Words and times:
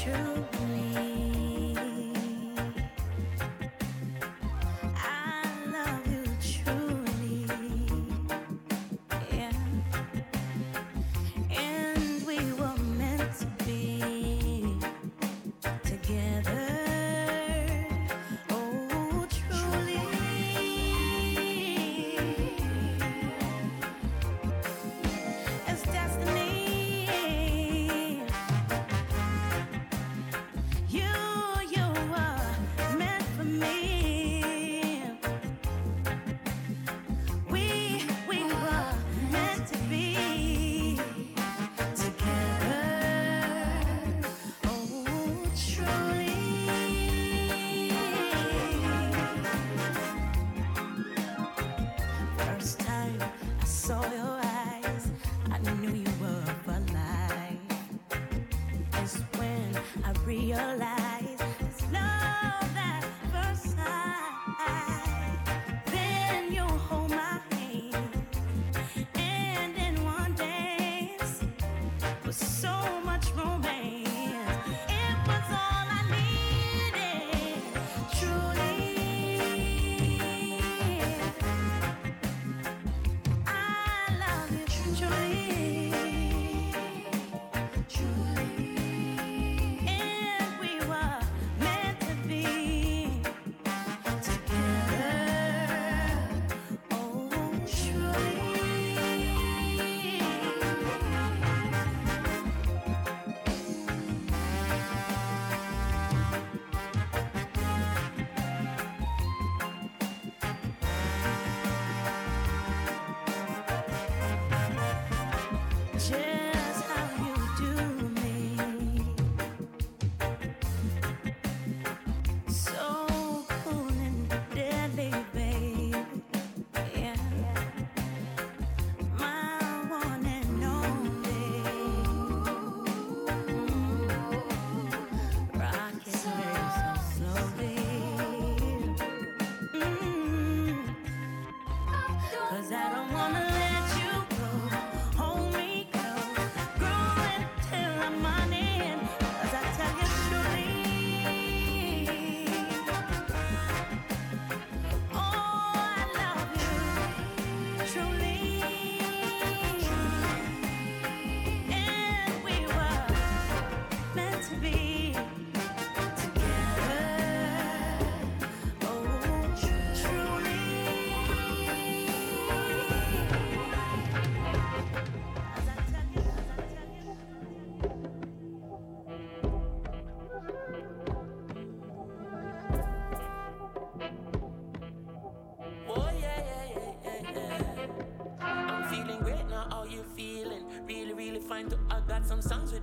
true. 0.00 0.39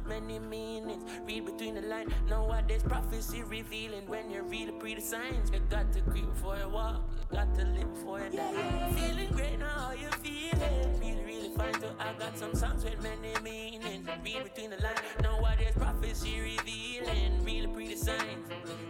many 0.08 0.40
meanings. 0.40 1.04
Read 1.26 1.46
between 1.46 1.76
the 1.76 1.82
lines. 1.82 2.12
Know 2.30 2.54
this 2.68 2.84
prophecy 2.84 3.44
revealing 3.44 4.08
when 4.08 4.30
you 4.32 4.44
read 4.44 4.70
the 4.70 4.96
the 4.96 5.02
signs. 5.02 5.52
You 5.52 5.60
got 5.70 5.92
to 5.94 6.02
creep 6.02 6.26
before 6.34 6.58
you 6.58 6.70
walk, 6.70 7.02
you 7.32 7.38
got 7.38 7.54
to 7.56 7.66
live 7.66 7.94
before 7.94 8.20
you 8.20 8.38
die. 8.38 8.52
Yeah. 8.54 8.90
Feeling 8.92 9.32
great 9.32 9.60
now, 9.60 9.66
how 9.68 9.92
you 9.94 10.10
feeling? 10.24 11.00
Feel 11.00 11.24
really 11.24 11.52
fine 11.56 11.74
too. 11.74 11.90
I 12.00 12.14
got 12.14 12.38
some 12.38 12.54
songs 12.56 12.84
with 12.84 13.02
many 13.02 13.34
meanings. 13.44 14.08
Read 14.24 14.44
between 14.44 14.72
the 14.72 14.78
lines. 14.78 15.00
Know 15.22 15.46
this 15.58 15.76
prophecy 15.76 16.40
revealing 16.40 17.44
really 17.44 17.68
pretty 17.68 17.96
signs. 17.96 18.48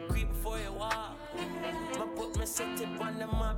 Creep 0.10 0.30
before 0.30 0.60
you 0.60 0.74
walk. 0.74 1.18
I 1.38 2.08
put 2.16 2.38
my 2.38 2.46
city 2.46 2.86
on 3.00 3.20
the 3.20 3.28
map. 3.28 3.58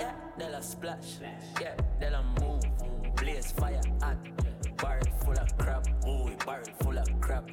Yeah, 0.00 0.12
then 0.36 0.54
I 0.54 0.60
splash. 0.60 1.18
Yeah, 1.60 1.74
then 2.00 2.14
I 2.14 2.22
move. 2.40 2.62
Blaze 3.16 3.52
fire 3.52 3.80
hot 4.00 4.16
barrel 4.78 5.04
full 5.24 5.38
of 5.38 5.58
crap. 5.58 5.86
Ooh, 6.06 6.30
barrel 6.46 6.64
full 6.80 6.98
of 6.98 7.20
crap. 7.20 7.44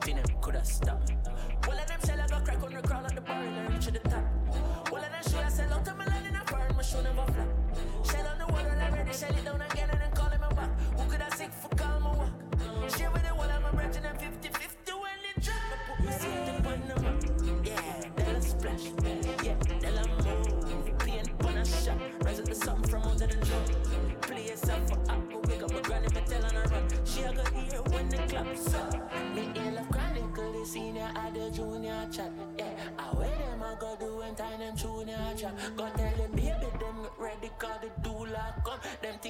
Think 0.00 0.22
them 0.22 0.36
coulda 0.40 0.64
stopped. 0.64 1.12
Well, 1.66 1.78
of 1.78 1.86
them 1.86 2.00
shell 2.06 2.20
I 2.20 2.26
got 2.26 2.44
crack 2.44 2.62
on 2.62 2.72
the 2.72 2.82
crawl 2.82 3.04
at 3.04 3.14
the 3.14 3.20
barrel 3.20 3.52
and 3.52 3.74
reach 3.74 3.84
to 3.86 3.90
the 3.92 3.98
top. 4.00 4.24
Well, 4.90 5.04
of 5.04 5.10
them 5.10 5.22
shell 5.30 5.44
I 5.44 5.48
sell 5.48 5.72
out 5.72 5.84
to 5.84 5.94
my 5.94 6.06
land 6.06 6.26
in 6.26 6.36
a 6.36 6.44
farm, 6.44 6.76
my 6.76 6.82
shoe 6.82 7.02
never 7.02 7.26
flop. 7.32 8.06
Shell 8.10 8.26
on 8.26 8.38
the 8.38 8.46
wall 8.46 8.66
and 8.72 8.82
I 8.82 8.90
ready, 8.90 9.12
shell 9.12 9.36
it 9.36 9.44
down 9.44 9.60
again 9.60 9.88
and 9.90 10.00
then 10.00 10.12
call 10.12 10.30
him 10.30 10.42
a 10.42 10.54
back. 10.54 10.70
Who 10.98 11.10
could 11.10 11.22
I 11.22 11.28
seek 11.36 11.52
for 11.52 11.68
calm 11.76 12.06
or 12.06 12.16
walk? 12.16 12.90
Share 12.96 13.10
with 13.10 13.26
the 13.26 13.34
wall, 13.34 13.50
I'm 13.50 13.64
a 13.64 13.72
branch 13.72 13.96
and 13.96 14.06
I'm 14.06 14.16
50 14.16 14.48
50 14.48 14.92
when 14.92 15.18
they 15.24 15.42
drop. 15.42 16.47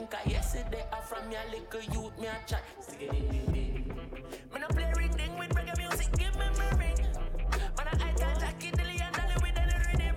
think 0.09 0.27
I 0.27 0.31
yesterday 0.31 0.85
I 0.93 1.01
from 1.01 1.31
your 1.31 1.41
little 1.51 1.95
youth 1.95 2.19
me 2.19 2.27
a 2.27 2.37
chat. 2.47 2.63
Me 3.01 4.61
no 4.61 4.67
play 4.69 4.93
ring 4.97 5.13
ding 5.17 5.39
with 5.39 5.51
reggae 5.51 5.77
music, 5.77 6.11
give 6.17 6.35
me 6.37 6.47
my 6.57 6.71
ring. 6.79 6.97
Man 7.77 7.89
I 7.89 7.97
can't 7.97 8.19
jack 8.41 8.65
it 8.65 8.77
dilly 8.77 9.01
and 9.01 9.15
dolly 9.15 9.35
with 9.43 9.59
any 9.59 9.77
rhythm. 9.87 10.17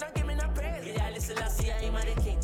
Now 0.00 0.08
give 0.14 0.26
me 0.26 0.34
no 0.34 0.48
praise, 0.54 0.86
yeah 0.86 1.10
listen 1.10 1.38
I 1.38 1.48
see 1.48 1.70
I'm 1.70 1.94
the 1.94 2.22
king. 2.22 2.38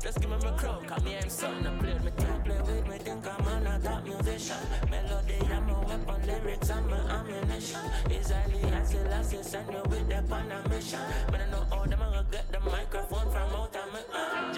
Just 0.00 0.20
give 0.20 0.30
me 0.30 0.36
my 0.42 0.56
crown, 0.56 0.84
call 0.86 1.00
me 1.02 1.16
I'm 1.18 1.28
son 1.28 1.66
I 1.66 1.78
play 1.78 1.94
with 1.94 2.04
me 2.04 2.10
can't 2.16 2.44
play 2.44 2.60
with 2.60 2.88
me 2.88 2.98
think 2.98 3.26
I'm 3.26 3.46
an 3.46 3.66
adopt 3.66 4.06
musician. 4.06 4.56
Melody 4.90 5.38
I'm 5.52 5.68
a 5.70 5.80
weapon, 5.80 6.26
lyrics 6.26 6.70
I'm 6.70 6.90
my 6.90 6.96
ammunition. 6.96 7.80
Easily 8.10 8.72
I 8.72 8.84
see 8.84 8.98
last 8.98 9.32
year 9.32 9.42
send 9.42 9.68
me 9.68 9.80
with 9.88 10.08
the 10.08 10.22
pan 10.28 10.50
a 10.50 10.68
mission. 10.68 11.00
But 11.30 11.40
I 11.40 11.50
know 11.50 11.66
all 11.70 11.84
them 11.84 12.02
I 12.02 12.22
get 12.30 12.50
the 12.50 12.60
microphone 12.60 13.30
from 13.30 13.54
out 13.54 13.76
of 13.76 13.92
my 13.92 14.00
uh, 14.12 14.52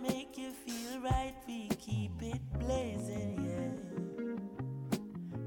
make 0.00 0.38
you 0.38 0.50
feel 0.50 1.00
right, 1.00 1.34
we 1.46 1.68
keep 1.78 2.22
it 2.22 2.40
blazing, 2.58 3.36
yeah. 3.46 3.72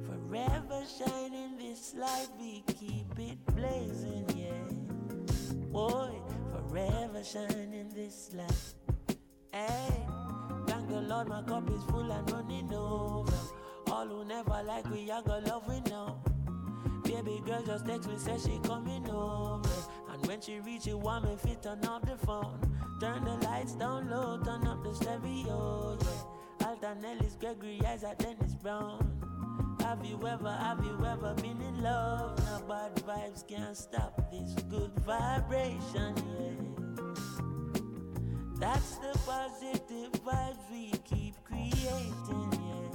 Forever 0.05 0.83
shining 0.97 1.57
this 1.57 1.93
light, 1.95 2.27
we 2.39 2.63
keep 2.67 3.17
it 3.17 3.37
blazing, 3.55 4.25
yeah. 4.35 5.65
Boy, 5.71 6.11
forever 6.51 7.23
shining 7.23 7.89
this 7.95 8.31
light. 8.33 9.17
Hey, 9.51 10.05
thank 10.67 10.87
the 10.89 11.01
Lord, 11.01 11.27
my 11.27 11.41
cup 11.43 11.69
is 11.69 11.83
full 11.85 12.11
and 12.11 12.31
running 12.31 12.73
over. 12.73 13.33
All 13.91 14.07
who 14.07 14.25
never 14.25 14.63
like 14.63 14.89
we, 14.89 15.11
I 15.11 15.21
got 15.21 15.45
love 15.47 15.67
we 15.67 15.79
know. 15.89 16.19
Baby 17.03 17.41
girl 17.45 17.61
just 17.63 17.85
text 17.85 18.09
me, 18.09 18.17
says 18.17 18.43
she 18.43 18.59
coming 18.63 19.07
over. 19.09 19.69
When 20.25 20.41
she 20.41 20.59
reach 20.59 20.87
it, 20.87 20.95
me 20.95 21.35
fit 21.37 21.61
turn 21.63 21.85
off 21.85 22.01
the 22.03 22.17
phone. 22.25 22.59
Turn 22.99 23.23
the 23.25 23.35
lights 23.45 23.73
down 23.73 24.09
low, 24.09 24.39
turn 24.43 24.65
up 24.67 24.83
the 24.83 24.93
stereo, 24.95 25.97
yeah. 26.01 26.67
Alton 26.67 27.03
Ellis, 27.03 27.35
Gregory 27.39 27.81
Isaac, 27.85 28.17
Dennis 28.17 28.55
Brown. 28.55 29.09
Have 29.81 30.05
you 30.05 30.19
ever, 30.25 30.51
have 30.51 30.83
you 30.83 30.97
ever 31.05 31.33
been 31.35 31.61
in 31.61 31.81
love? 31.83 32.39
No 32.45 32.61
bad 32.67 32.95
vibes 33.05 33.45
can't 33.47 33.75
stop 33.75 34.31
this 34.31 34.53
good 34.69 34.91
vibration, 34.99 36.15
yeah. 36.15 36.55
That's 38.59 38.95
the 38.97 39.19
positive 39.25 40.11
vibes 40.23 40.57
we 40.71 40.91
keep 41.03 41.35
creating, 41.43 42.49
yeah. 42.53 42.91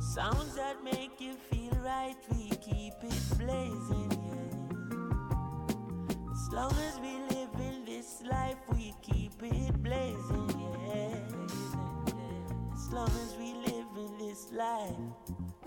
Sounds 0.00 0.54
that 0.56 0.82
make 0.82 1.20
you 1.20 1.34
feel 1.50 1.76
right, 1.84 2.16
we 2.32 2.48
keep 2.48 2.94
it 3.02 3.38
blazing, 3.38 4.03
long 6.54 6.72
as 6.88 7.00
we 7.00 7.18
live 7.34 7.48
in 7.58 7.84
this 7.84 8.22
life, 8.30 8.56
we 8.72 8.94
keep 9.02 9.32
it 9.42 9.82
blazing, 9.82 10.50
yeah. 10.86 11.16
As 12.74 12.92
long 12.92 13.08
as 13.08 13.34
we 13.38 13.54
live 13.54 13.86
in 13.96 14.18
this 14.18 14.52
life, 14.52 14.94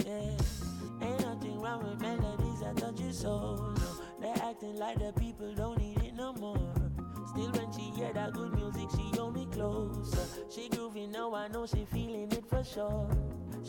yeah. 0.05 1.05
Ain't 1.05 1.21
nothing 1.21 1.59
wrong 1.59 1.83
with 1.83 1.99
melodies 1.99 2.61
that 2.61 2.77
touch 2.77 3.01
your 3.01 3.11
soul, 3.11 3.75
no. 3.75 4.01
They're 4.21 4.43
acting 4.43 4.77
like 4.77 4.97
the 4.99 5.11
people 5.19 5.53
don't 5.53 5.77
need 5.77 5.97
it 6.03 6.15
no 6.15 6.33
more. 6.33 6.73
Still, 7.27 7.51
when 7.51 7.71
she 7.73 7.91
hear 7.91 8.13
that 8.13 8.33
good 8.33 8.53
music, 8.53 8.87
she 8.95 9.17
hold 9.17 9.35
me 9.35 9.45
closer. 9.51 10.25
She 10.49 10.69
groovy 10.69 11.09
now, 11.11 11.35
I 11.35 11.49
know 11.49 11.65
she 11.65 11.85
feeling 11.91 12.31
it 12.31 12.45
for 12.49 12.63
sure. 12.63 13.09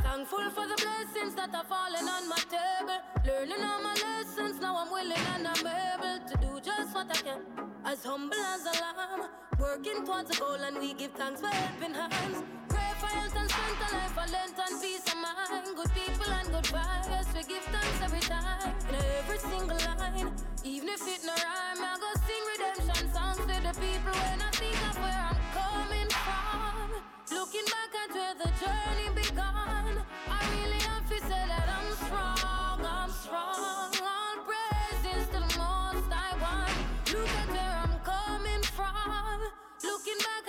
Thankful 0.02 0.50
for 0.50 0.66
the 0.68 0.76
blessings 0.76 1.34
that 1.36 1.54
are 1.54 1.64
falling 1.64 2.08
on 2.08 2.28
my 2.28 2.36
table. 2.50 3.00
Learning 3.26 3.62
all 3.64 3.82
my 3.82 3.94
lessons, 3.94 4.60
now 4.60 4.76
I'm 4.78 4.90
willing 4.92 5.18
and 5.36 5.48
I'm 5.48 5.66
able 5.66 6.26
to 6.28 6.36
do 6.38 6.60
just 6.60 6.94
what 6.94 7.10
I 7.10 7.14
can. 7.22 7.40
As 7.84 8.04
humble 8.04 8.36
as 8.38 8.62
a 8.66 8.72
lamb, 8.82 9.28
working 9.60 10.06
towards 10.06 10.36
a 10.36 10.40
goal, 10.40 10.54
and 10.54 10.78
we 10.78 10.94
give 10.94 11.12
thanks 11.12 11.40
for 11.40 11.48
helping 11.48 11.94
hands. 11.94 12.44
Pray 12.68 12.92
for 13.00 13.06
health 13.08 13.36
and 13.36 13.50
strength, 13.50 13.81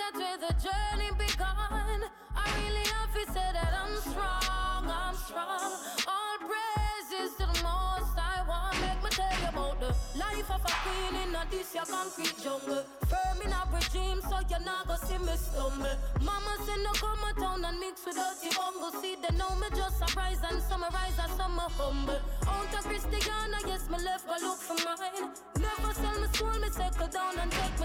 At 0.06 0.16
where 0.16 0.36
the 0.36 0.52
journey 0.60 1.10
begun. 1.16 2.02
I 2.36 2.44
really 2.60 2.84
have 2.92 3.12
to 3.14 3.32
say 3.32 3.48
that 3.52 3.72
I'm 3.72 3.96
strong, 4.00 4.84
I'm 4.84 5.14
strong. 5.14 5.72
All 6.06 6.36
praises 6.44 7.32
to 7.38 7.46
the 7.46 7.62
most 7.62 8.12
I 8.18 8.44
want. 8.46 8.76
Make 8.80 9.00
me 9.02 9.10
tell 9.10 9.32
you 9.40 9.48
about 9.48 9.80
the 9.80 9.94
life 10.18 10.50
of 10.50 10.60
a 10.60 10.74
queen 10.84 11.14
in 11.22 11.34
a 11.34 11.46
this 11.50 11.74
your 11.74 11.86
concrete 11.86 12.36
jungle. 12.42 12.84
Firm 13.08 13.40
in 13.44 13.52
a 13.52 13.62
regime, 13.72 14.20
so 14.28 14.36
you 14.50 14.64
not 14.64 14.86
go 14.88 14.96
see 14.96 15.18
me 15.18 15.36
stumble. 15.36 15.96
Mama 16.20 16.54
say 16.66 16.76
no 16.82 16.92
come 16.92 17.24
a 17.24 17.32
town 17.40 17.64
and 17.64 17.78
mix 17.80 18.04
without 18.04 18.36
the 18.42 18.50
bungle. 18.56 18.92
See 19.00 19.16
they 19.16 19.34
know 19.36 19.54
me 19.56 19.68
just 19.74 20.02
a 20.02 20.06
rise 20.16 20.42
and 20.50 20.60
summarize 20.62 21.18
as 21.18 21.30
some 21.38 21.56
humble. 21.56 22.20
Out 22.46 22.74
Christiana, 22.84 23.58
yes, 23.66 23.88
me 23.88 23.98
left 24.04 24.26
go 24.26 24.36
look 24.42 24.58
for 24.58 24.76
mine. 24.84 25.32
Never 25.56 25.94
sell 25.94 26.13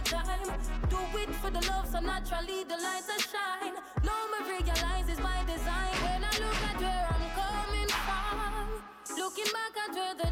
time. 0.10 0.60
Do 0.90 0.98
it 1.20 1.30
for 1.42 1.52
the 1.52 1.62
love, 1.68 1.88
so 1.92 2.00
naturally 2.00 2.64
the 2.64 2.78
lights 2.78 3.10
are 3.10 3.24
shine. 3.32 3.76
Now 4.04 4.22
me 4.32 4.40
realize 4.50 5.08
it's 5.08 5.20
by 5.20 5.44
design. 5.46 5.94
When 6.04 6.24
I 6.24 6.34
look 6.44 6.62
at 6.70 6.78
where 6.82 7.06
I'm 7.14 7.26
coming 7.38 7.90
from, 8.08 9.18
looking 9.18 9.52
back 9.58 9.74
at 9.84 9.96
where 9.96 10.16
the 10.16 10.29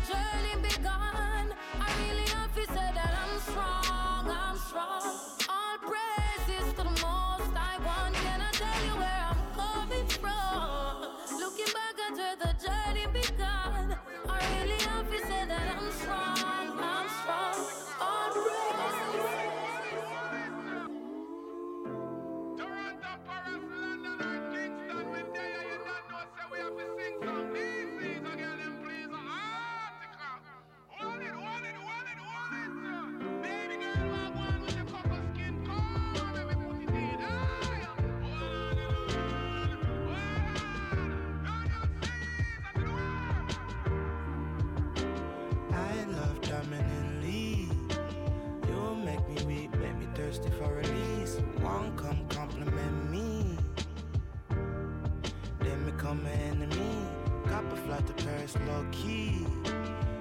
low 58.65 58.85
key. 58.91 59.45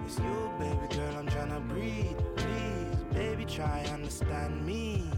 It's 0.04 0.18
you, 0.18 0.50
baby 0.58 0.94
girl, 0.94 1.16
I'm 1.16 1.26
tryna 1.26 1.66
breathe. 1.68 2.16
Please, 2.36 3.04
baby, 3.12 3.44
try 3.44 3.84
understand 3.92 4.64
me. 4.64 5.10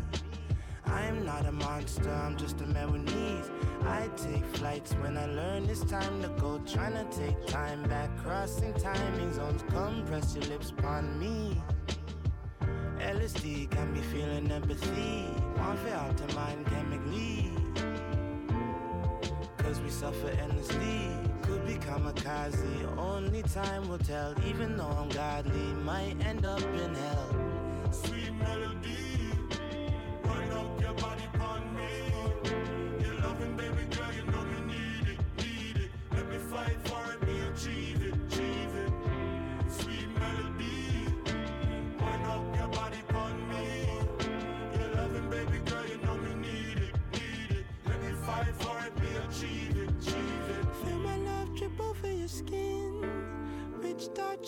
I'm 0.87 1.25
not 1.25 1.47
a 1.47 1.53
monster, 1.53 2.11
I'm 2.11 2.37
just 2.37 2.61
a 2.61 2.67
man 2.67 2.93
with 2.93 3.15
needs. 3.15 3.51
I 3.87 4.09
take 4.17 4.45
flights 4.57 4.93
when 4.95 5.17
I 5.17 5.27
learn 5.27 5.65
it's 5.69 5.85
time 5.85 6.23
to 6.23 6.29
go. 6.41 6.61
Tryna 6.67 7.05
take 7.15 7.47
time 7.47 7.83
back, 7.85 8.11
crossing 8.23 8.75
timing 8.75 9.33
zones. 9.33 9.63
Come 9.71 10.05
press 10.07 10.35
your 10.35 10.45
lips 10.45 10.71
upon 10.71 11.19
me. 11.19 11.61
LSD 12.99 13.71
can 13.71 13.95
be 13.95 14.01
feeling 14.01 14.51
empathy. 14.51 15.25
One 15.57 15.77
for 15.77 15.89
out 15.91 16.17
to 16.17 16.35
mind 16.35 16.67
chemically. 16.67 17.58
Cause 19.69 19.83
we 19.83 19.91
suffer 19.91 20.29
endlessly. 20.43 21.11
Could 21.43 21.67
be 21.67 21.75
kamikaze. 21.75 22.97
Only 22.97 23.43
time 23.43 23.87
will 23.87 23.99
tell. 23.99 24.35
Even 24.47 24.79
though 24.79 24.87
I'm 24.87 25.11
godly, 25.11 25.75
might 25.85 26.17
end 26.25 26.47
up 26.47 26.63
in 26.63 26.95
hell. 26.95 27.48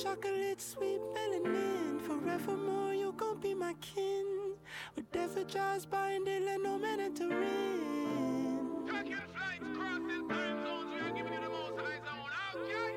Chocolate, 0.03 0.61
sweet 0.61 1.01
melanin. 1.15 2.01
Forevermore, 2.01 2.95
you 2.95 3.13
gon' 3.17 3.39
be 3.39 3.55
my 3.55 3.75
kin. 3.81 4.55
Whatever 4.95 5.45
drives 5.45 5.85
by 5.85 6.13
and 6.13 6.27
they 6.27 6.41
let 6.41 6.63
no 6.63 6.79
man 6.79 7.01
enter 7.01 7.25
in. 7.25 8.87
Tracking 8.89 9.17
flights, 9.35 9.69
crossing 9.77 10.29
time 10.29 10.65
zones, 10.65 10.95
we 10.95 11.01
are 11.01 11.13
giving 11.13 11.33
you 11.33 11.41
the 11.41 11.51
most 11.51 11.79
high 11.79 12.01
zone. 12.07 12.33
Okay? 12.57 12.91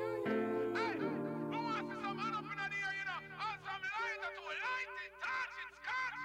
Hey, 0.78 0.96
who 1.52 1.58
wants 1.62 1.90
to 1.92 1.96
some 2.02 2.16
man 2.16 2.34
up 2.34 2.44
in 2.52 2.56
the 2.56 2.68
air, 2.80 2.94
you 2.98 3.04
know? 3.08 3.20
And 3.44 3.60
some 3.66 3.84
lighter 3.94 4.32
to 4.36 4.44
light 4.64 4.92
it, 5.04 5.12
touch 5.24 5.56
it, 5.60 5.70
scotch 5.84 6.18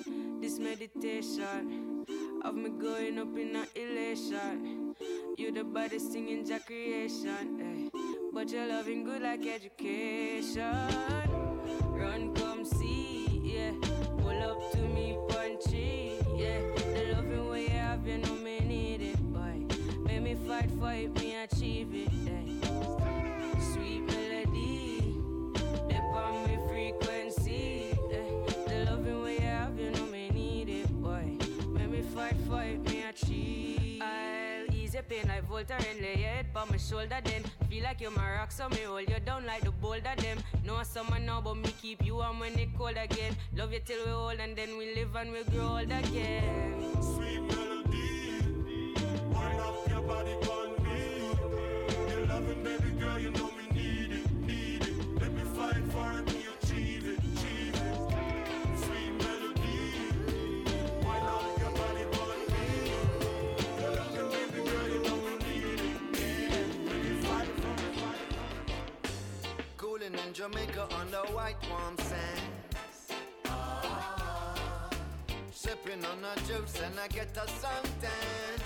it. 0.00 0.40
This 0.40 0.58
meditation 0.58 2.06
of 2.42 2.54
me 2.54 2.70
going 2.70 3.18
up 3.18 3.36
in 3.36 3.56
a 3.56 3.64
elation. 3.76 4.94
You 5.36 5.52
the 5.52 5.64
baddest 5.64 6.12
singing 6.12 6.38
in 6.40 6.46
your 6.46 6.58
creation, 6.60 7.90
eh. 7.94 8.17
But 8.32 8.50
you're 8.52 8.66
loving 8.66 9.04
good 9.04 9.22
like 9.22 9.46
education. 9.46 10.74
Run, 11.82 12.34
come 12.34 12.64
see, 12.64 13.40
yeah. 13.42 13.72
Pull 14.18 14.42
up 14.42 14.72
to 14.72 14.78
me, 14.78 15.16
punchy, 15.28 16.12
yeah. 16.36 16.60
The 16.94 17.14
loving 17.14 17.48
way 17.48 17.64
you 17.64 17.70
have, 17.70 18.06
you 18.06 18.18
know 18.18 18.34
me 18.34 18.60
need 18.60 19.02
it, 19.02 19.18
boy. 19.32 19.66
Make 20.04 20.22
me 20.22 20.34
fight 20.46 20.70
for 20.78 20.92
it, 20.92 21.14
me 21.20 21.34
achieve 21.36 21.88
it, 21.92 22.08
eh. 22.28 23.60
Sweet 23.72 24.02
melody, 24.02 25.14
dip 25.88 26.00
on 26.14 26.46
me 26.46 26.58
frequency, 26.68 27.90
eh. 28.12 28.52
The 28.68 28.90
loving 28.90 29.22
way 29.22 29.34
you 29.34 29.46
have, 29.46 29.78
you 29.78 29.90
know 29.90 30.06
me 30.06 30.30
need 30.30 30.68
it, 30.68 30.88
boy. 31.02 31.38
Make 31.68 31.90
me 31.90 32.02
fight 32.14 32.36
for 32.46 32.62
it, 32.62 32.80
me 32.88 33.02
achieve. 33.02 33.67
Your 34.98 35.04
pain 35.04 35.28
like 35.28 35.48
Voltaren, 35.48 36.02
lay 36.02 36.16
your 36.16 36.28
head 36.28 36.46
on 36.56 36.70
my 36.70 36.76
shoulder 36.76 37.20
then. 37.22 37.44
Feel 37.70 37.84
like 37.84 38.00
you're 38.00 38.10
my 38.10 38.32
rock, 38.32 38.50
so 38.50 38.68
me 38.68 38.78
hold 38.84 39.08
you 39.08 39.20
down 39.24 39.46
like 39.46 39.62
the 39.62 39.70
boulder 39.70 40.16
them. 40.16 40.38
No 40.64 40.82
summer 40.82 41.20
now, 41.20 41.40
but 41.40 41.54
me 41.54 41.72
keep 41.80 42.04
you 42.04 42.16
warm 42.16 42.40
when 42.40 42.58
it 42.58 42.76
cold 42.76 42.96
again. 43.00 43.36
Love 43.56 43.72
you 43.72 43.78
till 43.78 44.04
we 44.04 44.10
old 44.10 44.40
and 44.40 44.56
then 44.56 44.76
we 44.76 44.96
live 44.96 45.14
and 45.14 45.30
we 45.30 45.44
grow 45.44 45.78
old 45.78 45.92
again. 45.92 46.82
Sweet 47.00 47.42
melody, 47.42 48.42
wind 49.30 49.60
up 49.60 49.88
your 49.88 50.00
body 50.00 50.32
on 50.32 50.82
me. 50.82 52.10
Your 52.10 52.26
loving 52.26 52.64
baby 52.64 52.90
girl, 52.98 53.20
you 53.20 53.30
know 53.30 53.47
Jamaica 70.50 70.86
on 70.94 71.10
the 71.10 71.18
white 71.34 71.56
warm 71.68 71.96
sands. 71.98 73.12
Sipping 75.50 76.04
on 76.04 76.24
a 76.24 76.40
juice 76.46 76.80
and 76.84 76.98
I 76.98 77.08
get 77.08 77.36
a 77.36 77.46
suntan. 77.60 78.60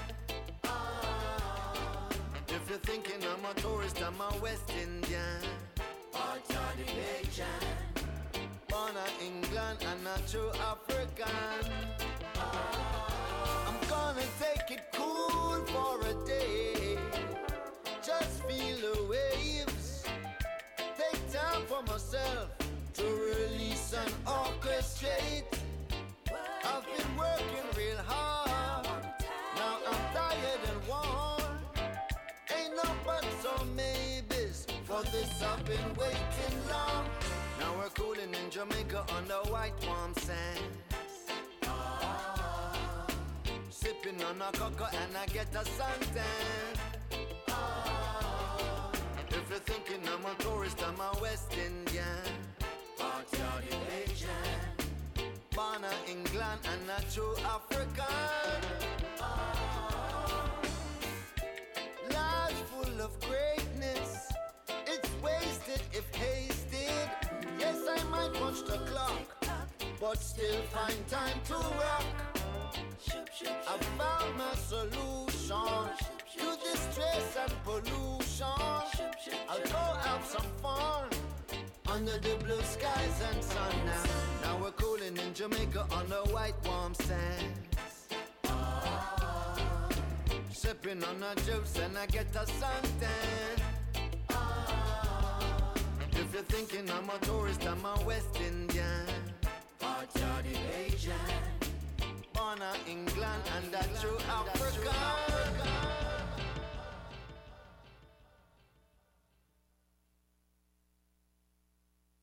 If 2.49 2.69
you're 2.69 2.79
thinking 2.79 3.21
I'm 3.23 3.45
a 3.51 3.61
tourist, 3.61 4.01
I'm 4.03 4.21
a 4.21 4.41
West 4.41 4.71
Indian. 4.71 5.43
The 6.13 6.85
nation. 6.85 7.47
Born 8.69 8.93
in 9.21 9.27
England 9.27 9.79
and 9.91 10.07
a 10.07 10.31
true 10.31 10.51
African. 10.71 11.73
I'm 13.67 13.89
gonna 13.89 14.27
take 14.41 14.71
it 14.79 14.85
cool 14.93 15.65
for 15.67 16.01
a 16.07 16.27
day. 16.27 16.97
Just 18.03 18.45
feel 18.45 18.95
the. 18.95 19.03
Take 19.63 19.72
time 21.33 21.63
for 21.67 21.83
myself 21.91 22.51
to 22.93 23.05
release 23.05 23.95
and 23.95 24.13
orchestrate. 24.27 25.45
I've 26.29 26.85
been 26.85 27.17
working 27.17 27.69
real 27.75 27.97
hard. 28.07 29.03
Now 29.57 29.79
I'm 29.89 30.15
tired 30.15 30.63
and 30.71 30.81
worn. 30.87 31.59
Ain't 32.55 32.77
no 32.77 32.85
buts 33.07 33.47
or 33.47 33.65
maybes. 33.65 34.67
For 34.85 35.03
this 35.05 35.43
I've 35.43 35.65
been 35.65 35.95
waiting 35.99 36.59
long. 36.69 37.07
Now 37.59 37.73
we're 37.79 37.89
cooling 37.91 38.35
in 38.35 38.51
Jamaica 38.51 39.07
on 39.17 39.27
the 39.27 39.41
white 39.51 39.73
warm 39.87 40.13
sands. 40.15 40.61
Sipping 43.71 44.23
on 44.23 44.37
a 44.43 44.53
cocoa 44.53 44.89
and 45.03 45.17
I 45.17 45.25
get 45.27 45.49
a 45.55 45.65
suntan. 45.65 47.02
You're 49.53 49.61
thinking 49.61 50.01
I'm 50.09 50.25
a 50.25 50.35
tourist, 50.43 50.83
I'm 50.83 50.99
a 50.99 51.21
West 51.21 51.53
Indian. 51.53 52.07
The 52.97 53.77
nation. 53.91 54.29
Born 55.55 55.85
in 55.85 56.17
England 56.17 56.61
and 56.73 56.89
a 56.89 57.13
true 57.13 57.35
African. 57.45 58.07
Life 62.15 62.63
full 62.71 63.01
of 63.03 63.13
greatness. 63.21 64.33
It's 64.87 65.11
wasted 65.23 65.83
if 65.93 66.15
hasted. 66.15 67.11
Yes, 67.59 67.77
I 67.91 68.03
might 68.05 68.33
watch 68.41 68.65
the 68.65 68.79
clock, 68.91 69.37
but 70.01 70.17
still 70.17 70.63
find 70.73 71.07
time 71.09 71.39
to 71.49 71.55
rock. 71.57 72.07
I 73.69 73.77
found 73.99 74.39
my 74.39 74.55
solution 74.55 75.91
to 76.39 76.57
this 76.65 76.81
stress 76.91 77.37
and 77.37 77.53
pollution. 77.65 78.72
I'll 79.49 79.59
go 79.59 79.99
have 80.01 80.25
some 80.25 80.47
fun 80.61 81.09
under 81.87 82.19
the 82.19 82.35
blue 82.43 82.61
skies 82.63 83.23
and 83.31 83.45
sun 83.45 83.73
now. 83.85 84.05
Now 84.43 84.59
we're 84.61 84.73
cooling 84.73 85.17
in 85.17 85.33
Jamaica 85.33 85.87
on 85.93 86.09
the 86.09 86.23
white 86.33 86.55
warm 86.67 86.95
sands. 86.95 88.09
Sipping 90.51 91.05
on 91.05 91.23
a 91.23 91.35
juice 91.43 91.79
and 91.79 91.97
I 91.97 92.07
get 92.07 92.35
a 92.35 92.47
suntan. 92.61 93.59
If 96.13 96.35
you're 96.35 96.43
thinking 96.43 96.91
I'm 96.91 97.09
a 97.09 97.19
tourist, 97.25 97.65
I'm 97.67 97.85
a 97.85 98.05
West 98.05 98.41
Indian. 98.41 99.07
Part 99.79 100.09
Asian. 100.85 101.13
Born 102.33 102.59
in 102.61 102.99
England 102.99 103.43
and 103.57 103.75
a 103.75 104.01
true 104.01 104.19
African. 104.29 106.12